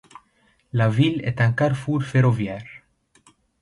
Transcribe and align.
La 0.73 0.89
ville 0.89 1.21
est 1.25 1.41
un 1.41 1.51
carrefour 1.53 2.01
ferroviaire. 2.01 2.65